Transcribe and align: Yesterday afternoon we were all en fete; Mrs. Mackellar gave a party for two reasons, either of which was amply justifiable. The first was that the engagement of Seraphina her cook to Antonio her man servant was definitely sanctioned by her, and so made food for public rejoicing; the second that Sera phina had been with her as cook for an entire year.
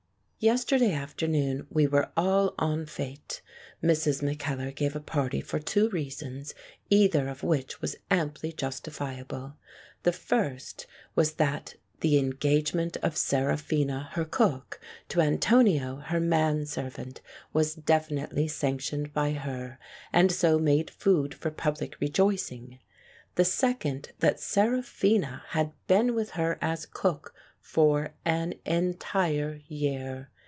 Yesterday 0.43 0.91
afternoon 0.91 1.67
we 1.69 1.85
were 1.85 2.09
all 2.17 2.55
en 2.59 2.87
fete; 2.87 3.43
Mrs. 3.83 4.23
Mackellar 4.23 4.71
gave 4.71 4.95
a 4.95 4.99
party 4.99 5.39
for 5.39 5.59
two 5.59 5.87
reasons, 5.91 6.55
either 6.89 7.27
of 7.27 7.43
which 7.43 7.79
was 7.79 7.95
amply 8.09 8.51
justifiable. 8.51 9.55
The 10.01 10.11
first 10.11 10.87
was 11.13 11.33
that 11.33 11.75
the 11.99 12.17
engagement 12.17 12.97
of 13.03 13.15
Seraphina 13.17 14.09
her 14.13 14.25
cook 14.25 14.79
to 15.09 15.21
Antonio 15.21 15.97
her 15.97 16.19
man 16.19 16.65
servant 16.65 17.21
was 17.53 17.75
definitely 17.75 18.47
sanctioned 18.47 19.13
by 19.13 19.33
her, 19.33 19.77
and 20.11 20.31
so 20.31 20.57
made 20.57 20.89
food 20.89 21.35
for 21.35 21.51
public 21.51 21.99
rejoicing; 21.99 22.79
the 23.35 23.45
second 23.45 24.11
that 24.21 24.39
Sera 24.39 24.81
phina 24.81 25.41
had 25.49 25.71
been 25.85 26.15
with 26.15 26.31
her 26.31 26.57
as 26.63 26.87
cook 26.87 27.35
for 27.63 28.15
an 28.25 28.51
entire 28.65 29.61
year. 29.67 30.31